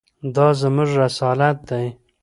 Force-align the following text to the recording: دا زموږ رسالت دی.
دا 0.35 0.47
زموږ 0.61 0.89
رسالت 1.01 1.57
دی. 1.69 1.87